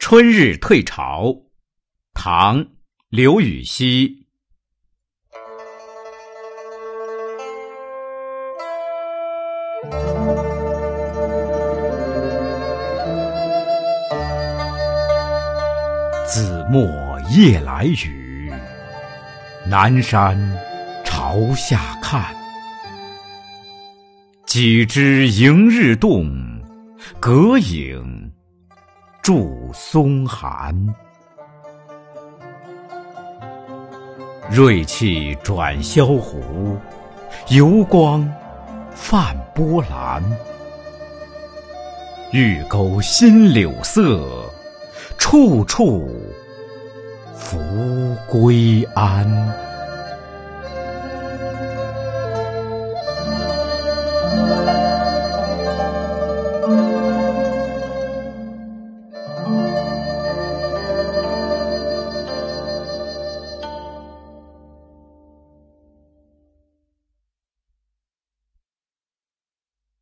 [0.00, 1.32] 春日退潮，
[2.14, 2.58] 唐·
[3.10, 4.26] 刘禹锡。
[16.26, 16.82] 子墨
[17.28, 18.50] 夜来雨，
[19.68, 20.34] 南山
[21.04, 22.34] 朝下看。
[24.46, 26.26] 几枝迎日动，
[27.20, 28.19] 隔影
[29.30, 30.74] 著松寒。
[34.50, 36.76] 锐气转萧湖，
[37.50, 38.28] 油光
[38.92, 40.20] 泛波澜。
[42.32, 44.50] 玉钩新柳色，
[45.16, 46.10] 处处
[47.32, 47.56] 拂
[48.28, 49.69] 归安。